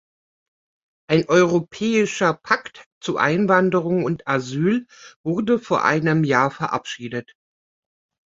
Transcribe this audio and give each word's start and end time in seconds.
Ein 1.07 1.25
Europäischer 1.27 2.33
Pakt 2.33 2.85
zu 3.03 3.17
Einwanderung 3.17 4.03
und 4.03 4.27
Asyl 4.27 4.87
wurde 5.23 5.59
vor 5.59 5.85
einem 5.85 6.23
Jahr 6.23 6.49
verabschiedet. 6.49 7.35